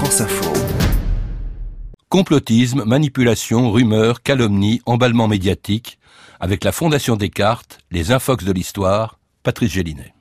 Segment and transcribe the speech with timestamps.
[0.00, 0.50] France Info.
[2.08, 5.98] Complotisme, manipulation, rumeurs, calomnie, emballement médiatique,
[6.40, 10.14] avec la Fondation Descartes, les infox de l'histoire, Patrice Gélinet.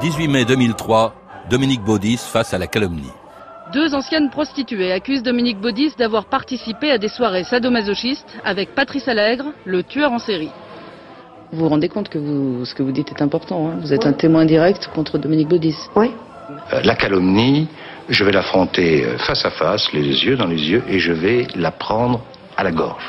[0.00, 1.14] 18 mai 2003,
[1.48, 3.12] Dominique Baudis face à la calomnie.
[3.72, 9.52] Deux anciennes prostituées accusent Dominique Baudis d'avoir participé à des soirées sadomasochistes avec Patrice Allègre,
[9.64, 10.50] le tueur en série.
[11.52, 12.18] Vous vous rendez compte que
[12.64, 13.68] ce que vous dites est important.
[13.68, 15.76] Hein vous êtes un témoin direct contre Dominique Baudis.
[15.94, 16.10] Oui.
[16.72, 17.68] Euh, la calomnie,
[18.08, 21.46] je vais l'affronter euh, face à face, les yeux dans les yeux, et je vais
[21.54, 22.20] la prendre
[22.56, 23.04] à la gorge.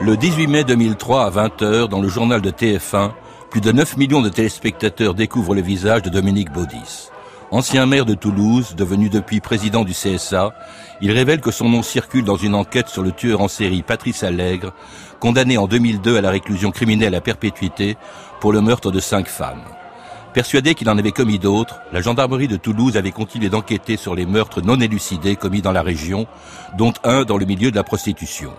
[0.00, 3.12] Le 18 mai 2003 à 20h, dans le journal de TF1,
[3.50, 7.10] plus de 9 millions de téléspectateurs découvrent le visage de Dominique Baudis.
[7.52, 10.54] Ancien maire de Toulouse, devenu depuis président du CSA,
[11.02, 14.22] il révèle que son nom circule dans une enquête sur le tueur en série Patrice
[14.22, 14.72] Allègre,
[15.20, 17.98] condamné en 2002 à la réclusion criminelle à perpétuité
[18.40, 19.60] pour le meurtre de cinq femmes.
[20.32, 24.24] Persuadé qu'il en avait commis d'autres, la gendarmerie de Toulouse avait continué d'enquêter sur les
[24.24, 26.26] meurtres non élucidés commis dans la région,
[26.78, 28.52] dont un dans le milieu de la prostitution.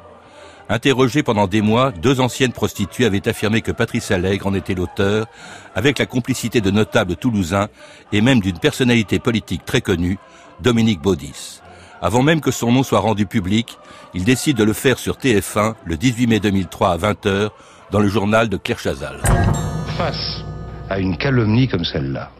[0.73, 5.27] Interrogés pendant des mois, deux anciennes prostituées avaient affirmé que Patrice Allègre en était l'auteur,
[5.75, 7.67] avec la complicité de notables toulousains
[8.11, 10.17] et même d'une personnalité politique très connue,
[10.61, 11.61] Dominique Baudis.
[12.01, 13.77] Avant même que son nom soit rendu public,
[14.15, 17.51] il décide de le faire sur TF1 le 18 mai 2003 à 20h
[17.91, 19.21] dans le journal de Claire Chazal.
[19.95, 20.43] Face
[20.89, 22.31] à une calomnie comme celle-là,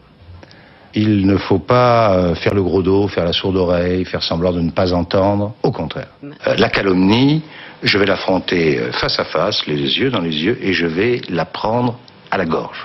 [0.94, 4.52] il ne faut pas euh, faire le gros dos, faire la sourde oreille, faire semblant
[4.52, 5.54] de ne pas entendre.
[5.62, 6.08] Au contraire.
[6.22, 7.42] Euh, la calomnie,
[7.82, 11.20] je vais l'affronter euh, face à face, les yeux dans les yeux, et je vais
[11.28, 11.98] la prendre
[12.30, 12.84] à la gorge.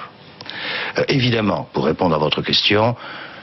[1.08, 2.96] évidemment, pour répondre à votre question,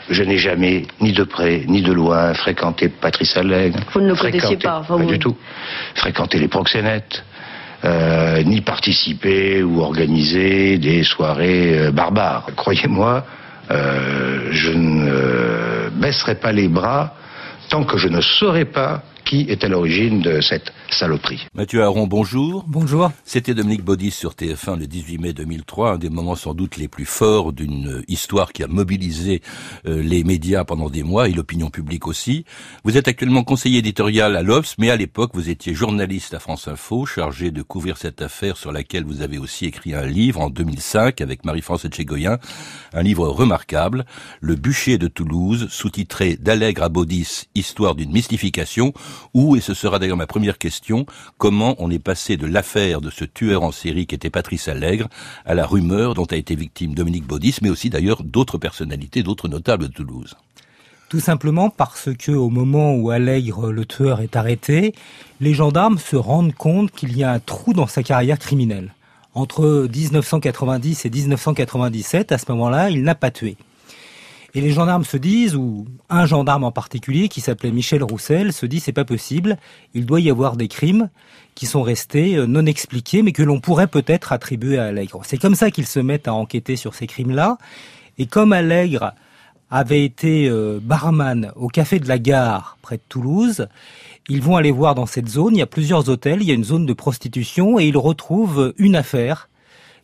[0.09, 3.81] je n'ai jamais, ni de près, ni de loin, fréquenté Patrice Allègre.
[3.92, 5.37] Vous ne le connaissiez pas Pas du tout.
[5.94, 7.25] Fréquenté les proxénètes.
[8.44, 12.47] ni participé ou organisé des soirées barbares.
[12.55, 13.25] Croyez-moi,
[13.70, 17.14] euh, je ne baisserai pas les bras
[17.69, 21.47] tant que je ne saurai pas qui est à l'origine de cette saloperie.
[21.54, 22.64] Mathieu Aron, bonjour.
[22.66, 23.10] Bonjour.
[23.24, 26.88] C'était Dominique Baudis sur TF1 le 18 mai 2003, un des moments sans doute les
[26.88, 29.42] plus forts d'une histoire qui a mobilisé
[29.86, 32.44] euh, les médias pendant des mois et l'opinion publique aussi.
[32.84, 36.69] Vous êtes actuellement conseiller éditorial à l'Obs, mais à l'époque vous étiez journaliste à France
[36.69, 40.50] Info, chargé de couvrir cette affaire sur laquelle vous avez aussi écrit un livre en
[40.50, 42.38] 2005 avec Marie-France Etchegoyen,
[42.92, 44.04] un livre remarquable,
[44.41, 48.92] Le bûcher de Toulouse, sous-titré d'Allègre à Baudis, histoire d'une mystification,
[49.34, 50.75] où, et ce sera d'ailleurs ma première question,
[51.38, 55.09] comment on est passé de l'affaire de ce tueur en série qui était Patrice Allègre
[55.44, 59.48] à la rumeur dont a été victime Dominique Baudis, mais aussi d'ailleurs d'autres personnalités, d'autres
[59.48, 60.36] notables de Toulouse.
[61.09, 64.92] Tout simplement parce que au moment où Allègre, le tueur, est arrêté,
[65.41, 68.92] les gendarmes se rendent compte qu'il y a un trou dans sa carrière criminelle.
[69.34, 73.56] Entre 1990 et 1997, à ce moment-là, il n'a pas tué.
[74.56, 78.65] Et les gendarmes se disent, ou un gendarme en particulier qui s'appelait Michel Roussel se
[78.65, 79.59] dit c'est pas possible,
[79.93, 81.11] il doit y avoir des crimes
[81.55, 85.21] qui sont restés euh, non expliqués mais que l'on pourrait peut-être attribuer à Allègre.
[85.25, 87.59] C'est comme ça qu'ils se mettent à enquêter sur ces crimes-là.
[88.16, 89.12] Et comme Allègre
[89.71, 93.69] avait été euh, barman au café de la gare près de Toulouse,
[94.31, 96.55] ils vont aller voir dans cette zone, il y a plusieurs hôtels, il y a
[96.55, 99.50] une zone de prostitution et ils retrouvent une affaire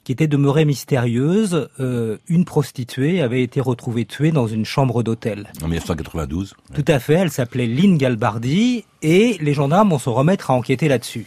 [0.04, 1.68] qui était demeurée mystérieuse.
[1.80, 5.52] Euh, une prostituée avait été retrouvée tuée dans une chambre d'hôtel.
[5.62, 10.50] En 1992 Tout à fait, elle s'appelait Lynn Galbardi, et les gendarmes vont se remettre
[10.50, 11.26] à enquêter là-dessus.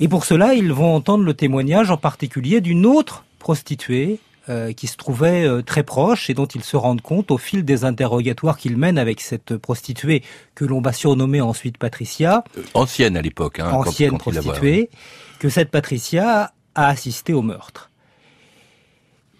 [0.00, 4.18] Et pour cela, ils vont entendre le témoignage en particulier d'une autre prostituée
[4.50, 7.64] euh, qui se trouvait euh, très proche et dont ils se rendent compte au fil
[7.64, 10.22] des interrogatoires qu'ils mènent avec cette prostituée
[10.54, 12.44] que l'on va surnommer ensuite Patricia.
[12.74, 13.60] ancienne à l'époque.
[13.60, 14.90] Hein, ancienne prostituée.
[15.38, 17.90] Que cette Patricia a assisté au meurtre.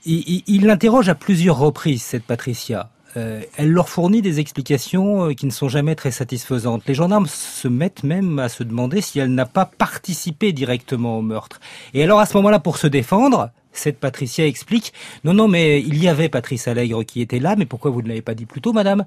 [0.06, 2.90] Il l'interroge à plusieurs reprises, cette Patricia.
[3.16, 6.82] Euh, elle leur fournit des explications euh, qui ne sont jamais très satisfaisantes.
[6.86, 11.22] Les gendarmes se mettent même à se demander si elle n'a pas participé directement au
[11.22, 11.60] meurtre.
[11.92, 14.92] Et alors à ce moment-là, pour se défendre, cette Patricia explique
[15.22, 18.08] Non, non, mais il y avait Patrice Allègre qui était là, mais pourquoi vous ne
[18.08, 19.04] l'avez pas dit plus tôt, madame?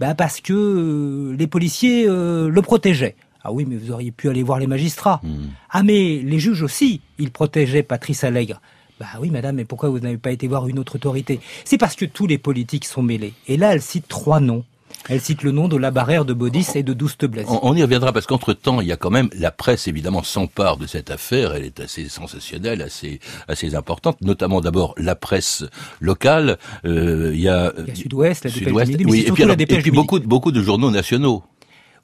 [0.00, 3.14] Ben parce que euh, les policiers le protégeaient.
[3.44, 5.20] Ah oui, mais vous auriez pu aller voir les magistrats.
[5.22, 5.50] Hmm.
[5.70, 8.60] Ah mais les juges aussi, ils protégeaient Patrice Allègre.
[8.98, 11.40] Bah oui, madame, mais pourquoi vous n'avez pas été voir une autre autorité?
[11.64, 13.34] C'est parce que tous les politiques sont mêlés.
[13.48, 14.64] Et là, elle cite trois noms.
[15.08, 17.44] Elle cite le nom de la barrière de Baudis et de Douste Blaise.
[17.48, 20.86] On, y reviendra parce qu'entre-temps, il y a quand même la presse évidemment s'empare de
[20.86, 21.54] cette affaire.
[21.54, 25.64] Elle est assez sensationnelle, assez assez importante, notamment d'abord la presse
[26.00, 26.58] locale.
[26.86, 30.62] Euh, il y a, Sud-Ouest, la Sud-Ouest, oui, et puis, et puis beaucoup beaucoup de
[30.62, 31.42] journaux nationaux.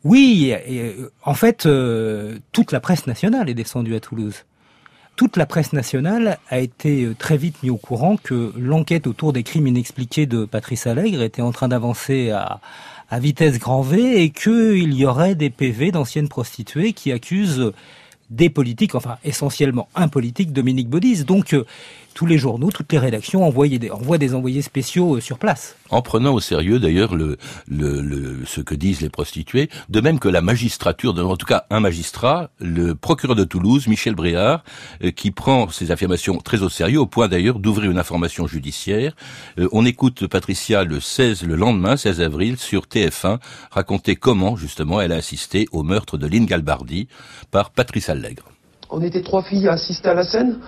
[0.05, 4.44] Oui, et, en fait, euh, toute la presse nationale est descendue à Toulouse.
[5.17, 9.35] toute la presse nationale a été euh, très vite mis au courant que l'enquête autour
[9.35, 12.61] des crimes inexpliqués de Patrice Allègre était en train d'avancer à,
[13.11, 17.73] à vitesse grand V et qu'il y aurait des PV d'anciennes prostituées qui accusent
[18.31, 21.25] des politiques, enfin essentiellement un politique, Dominique Baudis.
[21.25, 21.67] Donc euh,
[22.15, 25.77] tous les journaux, toutes les rédactions envoient des, envoient des envoyés spéciaux euh, sur place.
[25.91, 27.37] En prenant au sérieux d'ailleurs le,
[27.69, 31.65] le, le, ce que disent les prostituées, de même que la magistrature, en tout cas
[31.71, 34.62] un magistrat, le procureur de Toulouse, Michel Bréard,
[35.03, 39.15] euh, qui prend ces affirmations très au sérieux, au point d'ailleurs d'ouvrir une information judiciaire.
[39.73, 43.38] on écoute Patricia le 16, le lendemain, 16 avril, sur TF1,
[43.71, 47.09] raconter comment justement elle a assisté au meurtre de Lynn Galbardi
[47.50, 48.45] par Patrice Allègre.
[48.91, 50.59] On était trois filles à assister à la scène.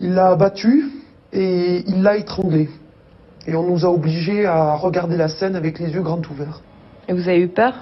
[0.00, 0.90] Il l'a abattu
[1.32, 2.70] et il l'a étranglé.
[3.46, 6.60] Et on nous a obligés à regarder la scène avec les yeux grands ouverts.
[7.08, 7.74] Et vous avez eu peur?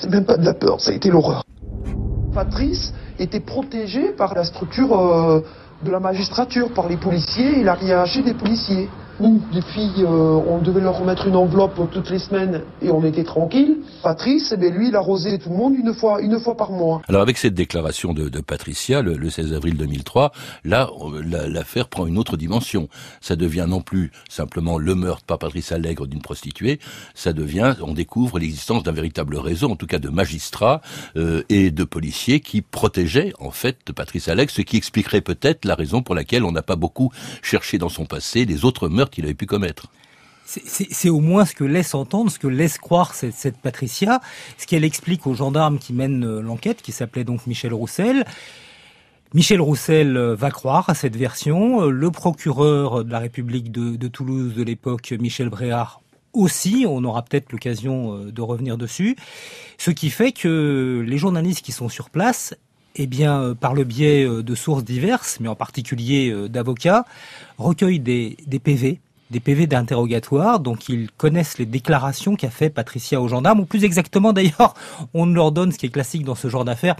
[0.00, 1.44] C'est même pas de la peur, ça a été l'horreur.
[2.34, 5.40] Patrice était protégé par la structure euh,
[5.84, 8.88] de la magistrature, par les policiers, il a rien haché des policiers.
[9.22, 13.78] Filles, euh, on devait leur remettre une enveloppe toutes les semaines et on était tranquille.
[14.02, 17.02] Patrice, eh bien, lui, il arrosait tout le monde une fois, une fois par mois.
[17.08, 20.32] Alors avec cette déclaration de, Patricia, le, le, 16 avril 2003,
[20.64, 20.90] là,
[21.48, 22.88] l'affaire prend une autre dimension.
[23.20, 26.80] Ça devient non plus simplement le meurtre par Patrice Allègre d'une prostituée,
[27.14, 30.80] ça devient, on découvre l'existence d'un véritable réseau, en tout cas de magistrats
[31.16, 35.76] euh, et de policiers qui protégeaient en fait Patrice Allègre, ce qui expliquerait peut-être la
[35.76, 39.24] raison pour laquelle on n'a pas beaucoup cherché dans son passé les autres meurtres qu'il
[39.24, 39.92] avait pu commettre.
[40.44, 44.20] C'est au moins ce que laisse entendre, ce que laisse croire cette, Patricia,
[44.58, 48.24] ce qu'elle explique aux gendarmes qui mènent euh, l'enquête, qui s'appelait donc Michel Roussel.
[49.34, 51.82] Michel Roussel euh, va croire à cette version.
[51.82, 56.02] Euh, le procureur de la République de, de Toulouse de l'époque, Michel Bréard,
[56.34, 59.16] aussi, on aura peut-être l'occasion de revenir dessus,
[59.76, 62.54] ce qui fait que les journalistes qui sont sur place
[62.96, 67.04] eh bien, par le biais de sources diverses, mais en particulier d'avocats,
[67.58, 69.00] recueillent des, PV,
[69.30, 73.84] des PV d'interrogatoire, donc ils connaissent les déclarations qu'a fait Patricia aux gendarmes, ou plus
[73.84, 74.74] exactement d'ailleurs,
[75.14, 76.96] on ne leur donne, ce qui est classique dans ce genre d'affaires,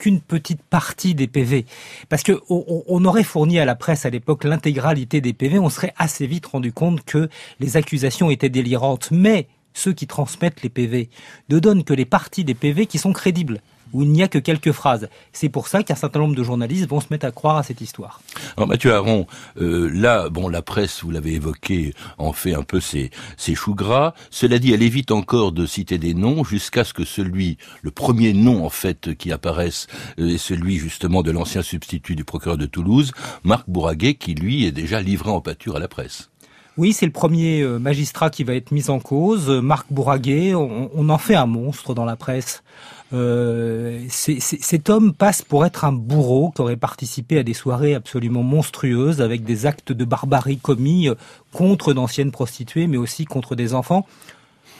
[0.00, 1.66] qu'une petite partie des PV.
[2.08, 5.94] Parce que on, aurait fourni à la presse à l'époque l'intégralité des PV, on serait
[5.96, 7.28] assez vite rendu compte que
[7.60, 9.10] les accusations étaient délirantes.
[9.12, 11.10] Mais ceux qui transmettent les PV
[11.50, 13.60] ne donnent que les parties des PV qui sont crédibles
[13.92, 15.08] où il n'y a que quelques phrases.
[15.32, 17.80] C'est pour ça qu'un certain nombre de journalistes vont se mettre à croire à cette
[17.80, 18.20] histoire.
[18.56, 19.26] Alors Mathieu Aron,
[19.60, 23.74] euh, là, bon, la presse, vous l'avez évoqué, en fait un peu ses, ses choux
[23.74, 24.14] gras.
[24.30, 28.32] Cela dit, elle évite encore de citer des noms jusqu'à ce que celui, le premier
[28.32, 29.86] nom en fait qui apparaisse,
[30.18, 33.12] euh, est celui justement de l'ancien substitut du procureur de Toulouse,
[33.44, 36.30] Marc Bourraguet, qui lui est déjà livré en pâture à la presse.
[36.76, 39.50] Oui, c'est le premier euh, magistrat qui va être mis en cause.
[39.50, 42.62] Marc Bourraguet, on, on en fait un monstre dans la presse.
[43.12, 48.42] Euh, cet homme passe pour être un bourreau qui aurait participé à des soirées absolument
[48.42, 51.14] monstrueuses avec des actes de barbarie commis euh,
[51.52, 54.06] contre d'anciennes prostituées, mais aussi contre des enfants.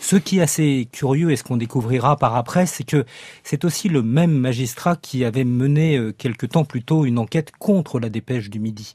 [0.00, 3.04] Ce qui est assez curieux et ce qu'on découvrira par après, c'est que
[3.44, 7.52] c'est aussi le même magistrat qui avait mené euh, quelque temps plus tôt une enquête
[7.58, 8.94] contre la dépêche du Midi.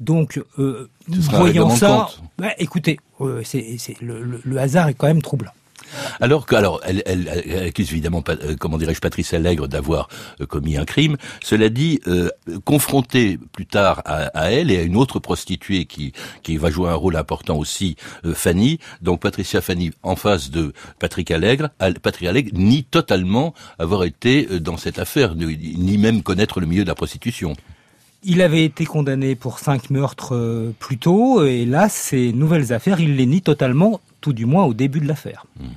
[0.00, 2.08] Donc, euh, voyant ça,
[2.38, 3.42] bah, écoutez, euh,
[4.00, 5.52] le, le hasard est quand même troublant.
[6.20, 7.28] Alors que, alors, elle,
[7.66, 10.08] accuse évidemment, euh, comment dirais-je, Patrice Allègre d'avoir
[10.40, 11.16] euh, commis un crime.
[11.42, 12.30] Cela dit, euh,
[12.64, 16.12] confrontée plus tard à, elle et à une autre prostituée qui,
[16.42, 17.96] qui va jouer un rôle important aussi,
[18.34, 18.78] Fanny.
[19.02, 21.70] Donc Patricia Fanny en face de Patrick Allègre.
[22.02, 26.88] Patrick Allègre nie totalement avoir été dans cette affaire, ni même connaître le milieu de
[26.88, 27.54] la prostitution.
[28.28, 33.16] Il avait été condamné pour cinq meurtres plus tôt, et là, ces nouvelles affaires, il
[33.16, 35.46] les nie totalement tout du moins au début de l'affaire.
[35.60, 35.68] Hmm.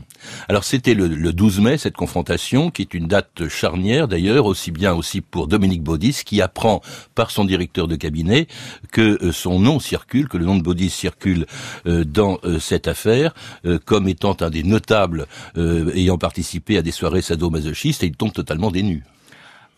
[0.47, 4.95] Alors c'était le, 12 mai cette confrontation, qui est une date charnière d'ailleurs, aussi bien
[4.95, 6.81] aussi pour Dominique Baudis, qui apprend
[7.13, 8.47] par son directeur de cabinet
[8.91, 11.45] que euh, son nom circule, que le nom de Baudis circule
[11.85, 13.35] euh, dans euh, cette affaire,
[13.85, 18.71] comme étant un des notables ayant participé à des soirées sadomasochistes, et il tombe totalement
[18.71, 19.03] dénu.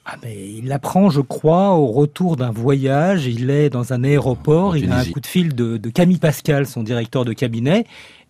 [0.05, 3.27] Ah mais il l'apprend, je crois, au retour d'un voyage.
[3.27, 4.75] Il est dans un aéroport.
[4.75, 7.85] Il a un coup de fil de, de Camille Pascal, son directeur de cabinet,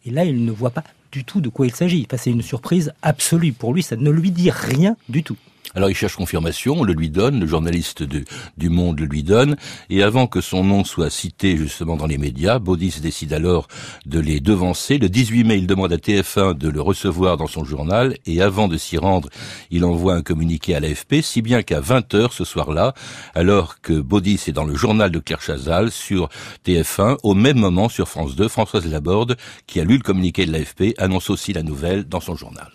[0.06, 2.06] et là, il ne voit pas du tout de quoi il s'agit.
[2.08, 3.54] Enfin, c'est une surprise absolue.
[3.54, 5.38] Pour lui, ça ne lui dit rien du tout.
[5.76, 9.56] Alors il cherche confirmation, on le lui donne, le journaliste du Monde le lui donne,
[9.90, 13.68] et avant que son nom soit cité justement dans les médias, Baudis décide alors
[14.06, 14.98] de les devancer.
[14.98, 18.68] Le 18 mai, il demande à TF1 de le recevoir dans son journal, et avant
[18.68, 19.30] de s'y rendre,
[19.70, 22.94] il envoie un communiqué à l'AFP, si bien qu'à 20h ce soir-là,
[23.36, 26.30] alors que Baudis est dans le journal de Claire Chazal sur
[26.66, 29.38] TF1, au même moment sur France 2, Françoise Laborde,
[29.68, 32.72] qui a lu le communiqué de l'AFP, annonce aussi la nouvelle dans son journal.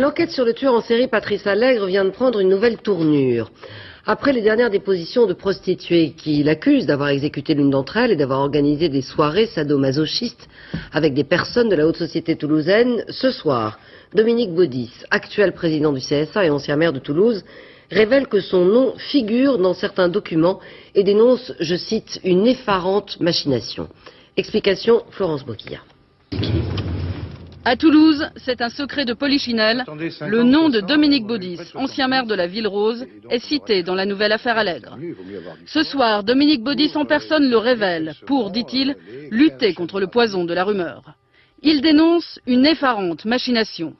[0.00, 3.50] L'enquête sur le tueur en série Patrice Allègre vient de prendre une nouvelle tournure.
[4.06, 8.40] Après les dernières dépositions de prostituées qui l'accusent d'avoir exécuté l'une d'entre elles et d'avoir
[8.40, 10.48] organisé des soirées sadomasochistes
[10.94, 13.78] avec des personnes de la haute société toulousaine, ce soir,
[14.14, 17.44] Dominique Baudis, actuel président du CSA et ancien maire de Toulouse,
[17.90, 20.60] révèle que son nom figure dans certains documents
[20.94, 23.86] et dénonce, je cite, une effarante machination.
[24.38, 25.80] Explication Florence Boquilla.
[27.64, 29.84] À Toulouse, c'est un secret de polichinelle.
[30.26, 34.06] Le nom de Dominique Baudis, ancien maire de la Ville Rose, est cité dans la
[34.06, 34.96] nouvelle affaire Allègre.
[35.66, 38.96] Ce soir, Dominique Baudis en personne le révèle pour, dit-il,
[39.30, 41.02] lutter contre le poison de la rumeur.
[41.62, 43.94] Il dénonce une effarante machination.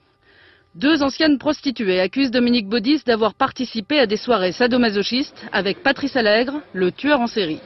[0.75, 6.63] Deux anciennes prostituées accusent Dominique Baudis d'avoir participé à des soirées sadomasochistes avec Patrice Allègre,
[6.73, 7.61] le tueur en série.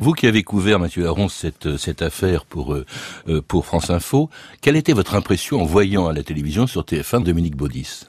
[0.00, 2.86] Vous qui avez couvert, Mathieu Aron, cette, cette affaire pour, euh,
[3.28, 4.30] euh, pour France Info,
[4.62, 8.06] quelle était votre impression en voyant à la télévision sur TF1 Dominique Baudis?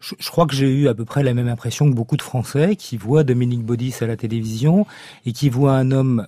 [0.00, 2.74] Je, crois que j'ai eu à peu près la même impression que beaucoup de Français
[2.74, 4.84] qui voient Dominique Baudis à la télévision
[5.26, 6.26] et qui voient un homme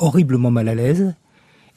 [0.00, 1.14] horriblement mal à l'aise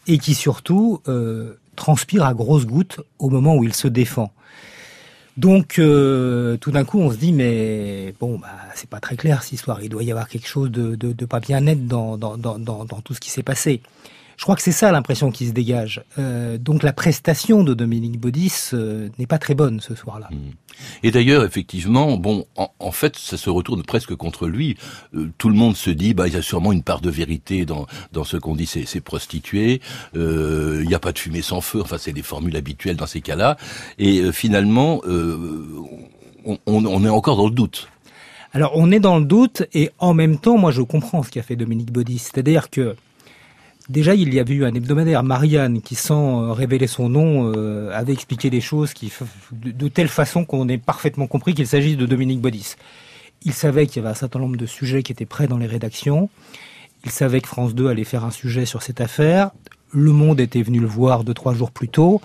[0.08, 4.34] et qui surtout euh, transpire à grosses gouttes au moment où il se défend.
[5.38, 9.44] Donc euh, tout d'un coup, on se dit mais bon, bah c'est pas très clair
[9.44, 9.82] cette histoire.
[9.82, 12.86] Il doit y avoir quelque chose de, de, pas bien net dans, dans, dans, dans,
[12.86, 13.82] tout ce qui s'est passé.
[14.42, 16.04] Je crois que c'est ça l'impression qui se dégage.
[16.18, 20.30] Euh, donc la prestation de Dominique Baudis euh, n'est pas très bonne ce soir-là.
[20.32, 20.36] Mmh.
[21.04, 24.78] Et d'ailleurs, effectivement, bon, en, fait, ça se retourne presque contre lui.
[25.14, 27.68] Euh, tout le monde se dit, bah, il y a sûrement une part de vérité
[27.68, 29.80] dans, dans ce qu'on dit, c'est prostituées.
[30.16, 31.80] Euh, il n'y a pas de fumée sans feu.
[31.80, 33.58] Enfin, c'est des formules habituelles dans ces cas-là.
[34.00, 37.90] Et finalement, on, on est encore dans le doute.
[38.54, 41.44] Alors, on est dans le doute, et en même temps, moi, je comprends ce qu'a
[41.44, 42.18] fait Dominique Baudis.
[42.18, 42.96] C'est-à-dire que
[43.90, 47.92] Déjà, il y avait eu un hebdomadaire, Marianne, qui sans euh, révéler son nom euh,
[47.94, 48.94] avait expliqué des choses
[49.52, 52.76] de, telle façon qu'on ait parfaitement compris qu'il s'agit de Dominique Baudis.
[53.44, 55.66] Il savait qu'il y avait un certain nombre de sujets qui étaient prêts dans les
[55.66, 56.30] rédactions.
[57.06, 59.50] Il savait que France 2 allait faire un sujet sur cette affaire.
[59.92, 62.22] Le Monde était venu le voir deux, trois jours plus tôt.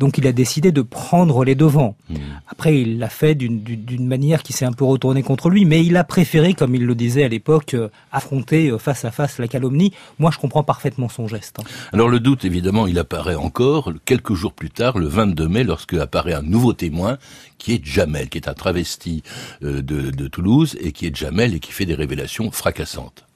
[0.00, 1.94] Donc il a décidé de prendre les devants.
[2.08, 2.16] Hmm.
[2.48, 5.94] Après, il l'a fait d'une manière qui s'est un peu retournée contre lui, mais il
[5.98, 9.46] a préféré, comme il le disait à l'époque, euh, affronter euh, face à face la
[9.46, 9.92] calomnie.
[10.18, 11.58] Moi, je comprends parfaitement son geste.
[11.60, 11.64] Hein.
[11.92, 15.92] Alors le doute, évidemment, il apparaît encore quelques jours plus tard, le 22 mai, lorsque
[15.92, 17.18] apparaît un nouveau témoin
[17.58, 19.22] qui est Jamel, qui est un travesti
[19.62, 23.26] euh, de, de Toulouse et qui est Jamel et qui fait des révélations fracassantes.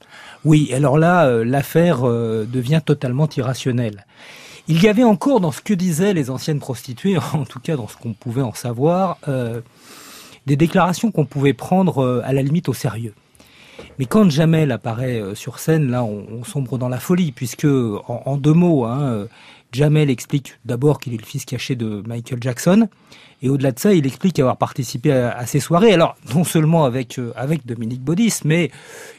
[0.47, 4.05] Oui, alors là, l'affaire devient totalement irrationnelle.
[4.67, 7.89] Il y avait encore dans ce que disaient les anciennes prostituées, en tout cas dans
[7.89, 9.61] ce qu'on pouvait en savoir, euh,
[10.47, 13.15] des déclarations qu'on pouvait prendre euh, à la limite au sérieux.
[13.99, 18.37] Mais quand Jamel apparaît euh, sur scène, là, on, sombre dans la folie, puisque en,
[18.37, 19.27] deux mots, hein,
[19.75, 22.89] Jamel explique d'abord qu'il est le fils caché de Michael Jackson,
[23.43, 25.93] et au-delà de ça, il explique avoir participé à, ces soirées.
[25.93, 28.71] Alors, non seulement avec, euh, avec Dominique Baudis, mais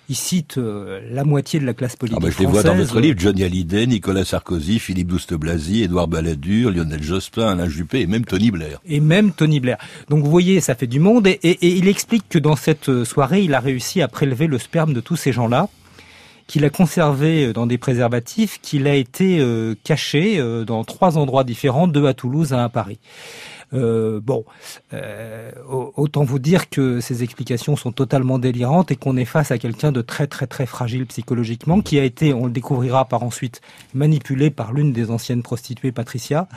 [0.10, 2.76] il cite euh, la moitié de la classe politique ah bah, Je les vois dans
[2.76, 8.08] votre livre, Johnny Hallyday, Nicolas Sarkozy, Philippe Douste-Blazy, Édouard Balladur, Lionel Jospin, Alain Juppé et
[8.08, 8.80] même Tony Blair.
[8.88, 9.78] Et même Tony Blair.
[10.10, 11.28] Donc vous voyez, ça fait du monde.
[11.28, 14.58] Et, et il explique que dans cette euh, soirée, il a réussi à prélever le
[14.58, 15.70] sperme de tous ces gens-là
[16.48, 19.44] qu'il a conservé dans des préservatifs, qu'il a été
[19.84, 23.00] caché dans trois endroits différents, deux à Toulouse, un à Paris.
[23.74, 24.46] Euh, bon,
[24.94, 29.58] euh, autant vous dire que ces explications sont totalement délirantes et qu'on est face à
[29.58, 33.62] quelqu'un de très très très fragile psychologiquement, qui a été, on le découvrira par ensuite,
[33.94, 36.48] manipulé par l'une des anciennes prostituées, Patricia.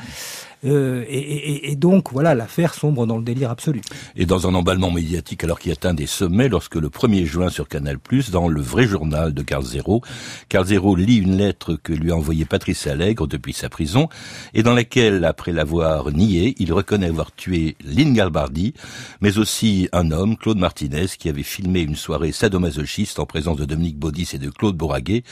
[0.64, 3.80] Euh, et, donc, voilà, l'affaire sombre dans le délire absolu.
[4.16, 7.68] Et dans un emballement médiatique alors qui atteint des sommets, lorsque le 1er juin sur
[7.68, 7.98] Canal+,
[8.32, 10.02] dans le vrai journal de Carl Zero,
[10.48, 14.08] Carl Zero lit une lettre que lui a envoyée Patrice Allègre depuis sa prison,
[14.54, 18.74] et dans laquelle, après l'avoir nié, il reconnaît avoir tué Lynn Galbardi,
[19.20, 23.64] mais aussi un homme, Claude Martinez, qui avait filmé une soirée sadomasochiste en présence de
[23.64, 25.22] Dominique Baudis et de Claude Bourraguet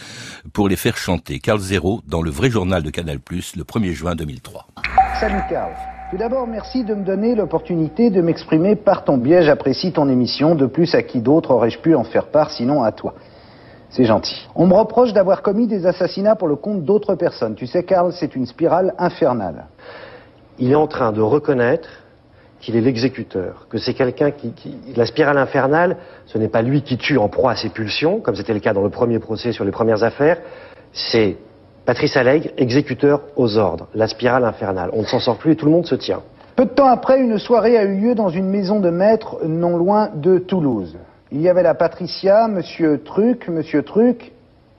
[0.53, 1.39] pour les faire chanter.
[1.39, 4.67] Carl Zero dans le vrai journal de Canal+, le 1er juin 2003.
[5.21, 5.73] Salut Carl.
[6.11, 9.43] Tout d'abord, merci de me donner l'opportunité de m'exprimer par ton biais.
[9.43, 10.55] J'apprécie ton émission.
[10.55, 13.15] De plus, à qui d'autre aurais-je pu en faire part sinon à toi?
[13.91, 14.37] C'est gentil.
[14.55, 17.57] On me reproche d'avoir commis des assassinats pour le compte d'autres personnes.
[17.57, 19.67] Tu sais, Carl, c'est une spirale infernale.
[20.59, 21.89] Il est en train de reconnaître
[22.61, 24.53] qu'il est l'exécuteur, que c'est quelqu'un qui,
[24.97, 28.35] La spirale infernale, ce n'est pas lui qui tue en proie à ses pulsions, comme
[28.35, 30.39] c'était le cas dans le premier procès sur les premières affaires,
[30.93, 31.37] c'est
[31.85, 34.91] Patrice Allègre, exécuteur aux ordres, la spirale infernale.
[34.93, 36.23] On ne s'en sort plus et tout le monde se tient.
[36.57, 39.77] Peu de temps après, une soirée a eu lieu dans une maison de maître non
[39.77, 40.97] loin de Toulouse.
[41.31, 44.33] Il y avait la Patricia, Monsieur Truc, Monsieur Truc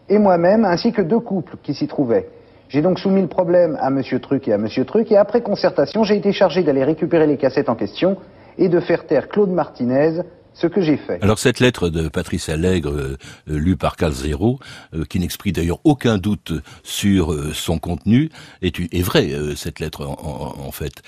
[0.09, 2.27] et moi-même, ainsi que deux couples qui s'y trouvaient.
[2.69, 6.03] J'ai donc soumis le problème à Monsieur Truc et à Monsieur Truc, et après concertation,
[6.03, 8.17] j'ai été chargé d'aller récupérer les cassettes en question
[8.57, 10.21] et de faire taire Claude Martinez,
[10.57, 11.19] ce que j'ai fait.
[11.21, 13.17] Alors cette lettre de Patrice Allègre, euh,
[13.49, 14.59] euh, lue par Carl Zéro,
[14.93, 16.51] euh, qui n'exprime d'ailleurs aucun doute
[16.83, 18.29] sur son contenu,
[18.61, 21.03] est, est vraie, cette lettre en, fait.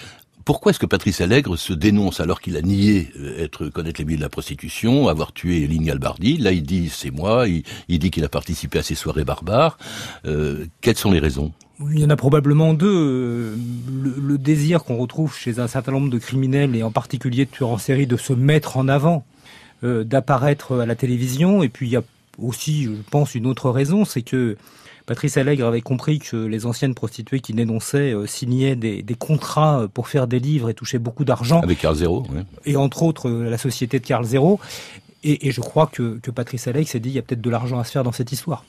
[0.49, 4.17] Pourquoi est-ce que Patrice Allègre se dénonce alors qu'il a nié être connaître les milieux
[4.17, 7.45] de la prostitution, avoir tué Ligne Albardi Là, il dit c'est moi.
[7.47, 9.77] Il, dit qu'il a participé à ces soirées barbares.
[10.81, 11.51] quelles sont les raisons?
[11.91, 13.55] Il y en a probablement deux.
[14.01, 17.69] Le, désir qu'on retrouve chez un certain nombre de criminels, et en particulier de tueurs
[17.69, 19.25] en série, de se mettre en avant,
[19.83, 21.61] euh, d'apparaître à la télévision.
[21.61, 22.03] Et puis il y a
[22.39, 24.57] aussi, je pense, une autre raison, c'est que
[25.09, 30.07] Patrice Allègre avait compris que les anciennes prostituées qui dénonçaient euh, signaient des, contrats pour
[30.07, 31.61] faire des livres et touchaient beaucoup d'argent.
[31.61, 32.41] Avec Carl Zéro, oui.
[32.65, 34.59] Et entre autres, la société de Carl Zéro.
[35.23, 37.79] Et, je crois que, que Patrice Allègre s'est dit, il y a peut-être de l'argent
[37.79, 38.63] à se faire dans cette histoire.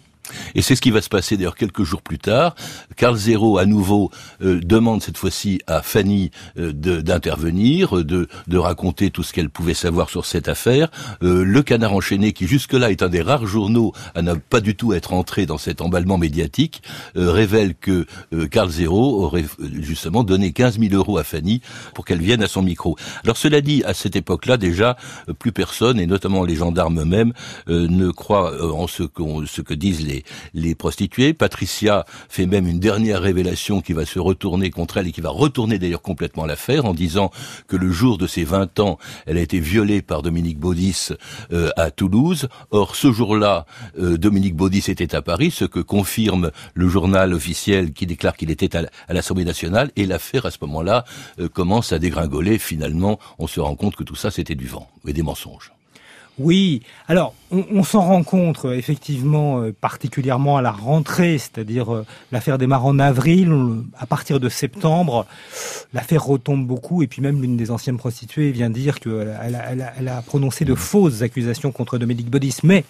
[0.55, 2.55] Et c'est ce qui va se passer d'ailleurs quelques jours plus tard.
[2.97, 4.11] Carl Zéro, à nouveau,
[4.43, 9.75] euh, demande cette fois-ci à Fanny euh, d'intervenir, de, de, raconter tout ce qu'elle pouvait
[9.75, 10.91] savoir sur cette affaire.
[11.23, 14.77] Euh, le Canard enchaîné, qui jusque-là est un des rares journaux à ne pas du
[14.77, 16.83] tout être entré dans cet emballement médiatique,
[17.15, 18.07] révèle que
[18.51, 19.45] Carl Zéro aurait
[19.81, 21.61] justement donné 15 000 euros à Fanny
[21.95, 22.97] pour qu'elle vienne à son micro.
[23.25, 24.97] Alors cela dit, à cette époque-là, déjà,
[25.39, 27.33] plus personne, et notamment les gendarmes eux-mêmes,
[27.67, 29.05] ne croient en ce,
[29.47, 30.10] ce que disent les
[30.55, 31.35] les, prostituées.
[31.35, 35.31] Patricia fait même une dernière révélation qui va se retourner contre elle et qui va
[35.31, 37.31] retourner d'ailleurs complètement l'affaire en disant
[37.69, 41.09] que le jour de ses 20 ans, elle a été violée par Dominique Baudis
[41.53, 42.49] euh, à Toulouse.
[42.71, 43.67] Or, ce jour-là,
[43.99, 48.51] euh, Dominique Baudis était à Paris, ce que confirme le journal officiel qui déclare qu'il
[48.51, 51.05] était à l'Assemblée nationale et l'affaire à ce moment-là
[51.39, 52.59] euh, commence à dégringoler.
[52.59, 55.73] Finalement, on se rend compte que tout ça c'était du vent et des mensonges.
[56.43, 62.07] Oui, alors on, s'en rend compte euh, effectivement euh, particulièrement à la rentrée, c'est-à-dire euh,
[62.33, 63.53] l'affaire démarre en avril,
[63.99, 65.27] à partir de septembre,
[65.93, 69.37] l'affaire retombe beaucoup et puis même l'une des anciennes prostituées vient dire qu'elle
[69.99, 72.85] elle a, prononcé de fausses accusations contre Dominique Bodis, mais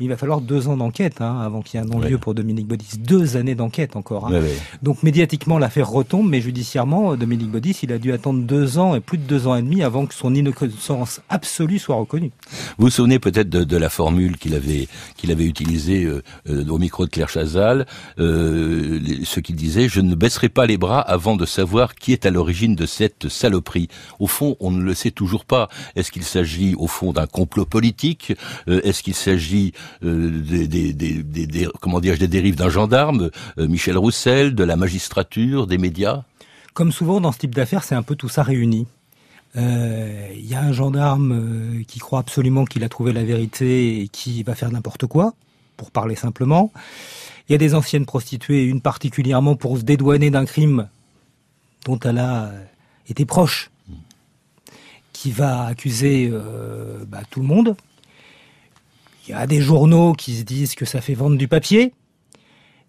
[0.00, 2.66] il va falloir deux ans d'enquête hein, avant qu'il y ait un non-lieu pour Dominique
[2.66, 2.98] Baudis.
[2.98, 4.26] Deux années d'enquête encore.
[4.26, 4.42] Hein.
[4.82, 9.00] Donc médiatiquement, l'affaire retombe, mais judiciairement, Dominique Baudis, il a dû attendre deux ans et
[9.00, 12.32] plus de deux ans et demi avant que son innocence absolue soit reconnue.
[12.78, 16.78] Vous vous souvenez peut-être de, la formule qu'il avait qu'il avait utilisée euh, euh, au
[16.78, 17.86] micro de Claire Chazal,
[18.18, 22.24] euh, ce qu'il disait je ne baisserai pas les bras avant de savoir qui est
[22.26, 23.88] à l'origine de cette saloperie.
[24.18, 25.68] Au fond, on ne le sait toujours pas.
[25.96, 28.32] Est-ce qu'il s'agit au fond d'un complot politique?
[28.66, 33.96] Est-ce qu'il s'agit euh, des, des, des, comment dire, des dérives d'un gendarme, euh, Michel
[33.96, 36.22] Roussel, de la magistrature, des médias?
[36.72, 38.86] Comme souvent dans ce type d'affaires, c'est un peu tout ça réuni.
[39.54, 44.08] Il euh, y a un gendarme qui croit absolument qu'il a trouvé la vérité et
[44.08, 45.34] qui va faire n'importe quoi,
[45.76, 46.72] pour parler simplement.
[47.48, 50.88] Il y a des anciennes prostituées, une particulièrement pour se dédouaner d'un crime
[51.84, 52.50] dont elle a
[53.08, 53.70] été proche,
[55.12, 56.32] qui va accuser
[57.06, 57.76] bah, tout le monde,
[59.26, 61.92] il y a des journaux qui se disent que ça fait vendre du papier.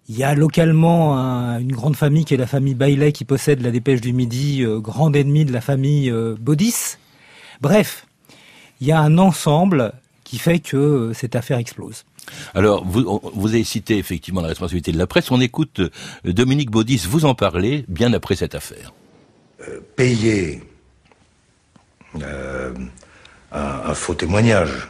[0.08, 1.16] Il y a localement
[1.58, 4.80] une grande famille qui est la famille Bailey qui possède la Dépêche du Midi, euh,
[4.80, 6.98] grande ennemie de la famille euh, Baudis.
[7.60, 8.06] Bref,
[8.82, 9.94] il y a un ensemble
[10.24, 12.04] qui fait que euh, cette affaire explose.
[12.54, 15.32] Alors, vous, vous avez cité effectivement la responsabilité de la presse.
[15.32, 15.82] On écoute
[16.24, 18.94] Dominique Baudis vous en parler bien après cette affaire.
[19.96, 20.64] payer
[23.52, 24.90] un, faux témoignage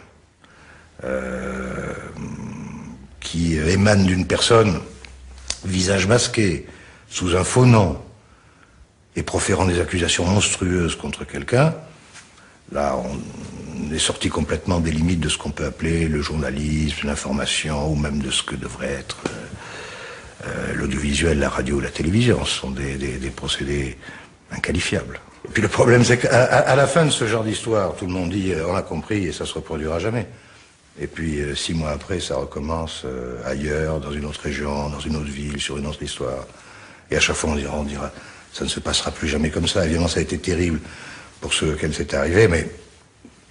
[1.05, 1.93] euh,
[3.19, 4.79] qui émane d'une personne,
[5.63, 6.65] visage masqué,
[7.09, 7.99] sous un faux nom,
[9.15, 11.73] et proférant des accusations monstrueuses contre quelqu'un,
[12.71, 17.91] là, on est sorti complètement des limites de ce qu'on peut appeler le journalisme, l'information,
[17.91, 22.43] ou même de ce que devrait être euh, euh, l'audiovisuel, la radio, la télévision.
[22.45, 22.97] Ce sont des,
[23.35, 23.97] procédés
[24.51, 25.19] inqualifiables.
[25.47, 28.31] Et puis le problème, c'est qu'à la fin de ce genre d'histoire, tout le monde
[28.31, 30.27] dit on a compris et ça se reproduira jamais.
[30.99, 34.99] Et puis euh, six mois après, ça recommence euh, ailleurs, dans une autre région, dans
[34.99, 36.45] une autre ville, sur une autre histoire.
[37.11, 38.11] Et à chaque fois, on dira, on dira,
[38.53, 39.85] ça ne se passera plus jamais comme ça.
[39.85, 40.79] Évidemment, ça a été terrible
[41.41, 42.69] pour ceux auxquels c'est arrivé, mais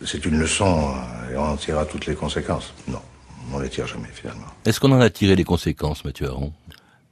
[0.05, 2.73] c'est une leçon euh, et on en tirera toutes les conséquences.
[2.89, 3.03] Non,
[3.53, 4.47] on ne les tire jamais finalement.
[4.65, 6.53] Est-ce qu'on en a tiré les conséquences, Mathieu Aron?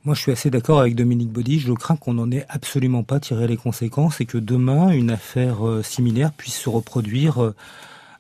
[0.04, 1.60] Moi, je suis assez d'accord avec Dominique Baudy.
[1.60, 5.58] Je crains qu'on n'en ait absolument pas tiré les conséquences et que demain, une affaire
[5.84, 7.52] similaire puisse se reproduire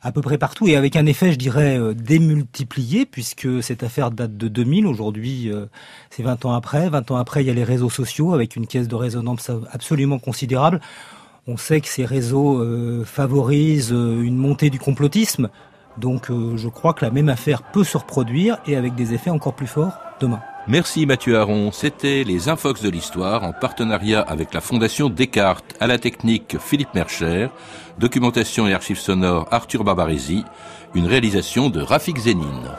[0.02, 4.10] à peu près partout et avec un effet, je dirais, euh, démultiplié puisque cette affaire
[4.10, 4.86] date de 2000.
[4.86, 5.66] Aujourd'hui, euh,
[6.10, 6.88] c'est 20 ans après.
[6.88, 10.18] 20 ans après, il y a les réseaux sociaux avec une caisse de résonance absolument
[10.18, 10.80] considérable.
[11.46, 15.48] On sait que ces réseaux euh, favorisent une montée du complotisme.
[15.98, 19.54] Donc je crois que la même affaire peut se reproduire et avec des effets encore
[19.54, 20.40] plus forts demain.
[20.68, 21.72] Merci Mathieu Aron.
[21.72, 26.94] C'était les Infox de l'Histoire en partenariat avec la Fondation Descartes à la technique Philippe
[26.94, 27.48] Mercher,
[27.98, 30.44] documentation et archives sonores Arthur Barbaresi,
[30.94, 32.70] une réalisation de Rafik Zénine.